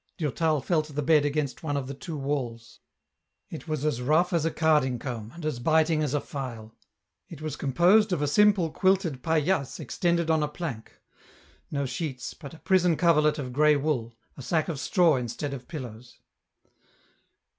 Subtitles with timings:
[0.17, 2.79] Durtal felt the bed against one of the two walls.
[3.51, 6.75] It was as rough as a carding comb, and as biting as a file.
[7.29, 10.99] It was composed of a simple quilted paillasse extended on a plank;
[11.69, 15.67] no sheets, but a prison coverlet of grey wool, a sack of straw instead of
[15.67, 16.17] pillows.